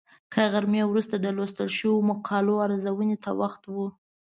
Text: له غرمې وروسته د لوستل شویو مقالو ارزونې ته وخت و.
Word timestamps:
له 0.35 0.43
غرمې 0.53 0.81
وروسته 0.87 1.15
د 1.19 1.25
لوستل 1.37 1.67
شویو 1.77 2.07
مقالو 2.09 2.55
ارزونې 2.65 3.17
ته 3.23 3.31
وخت 3.41 3.63
و. 3.73 3.75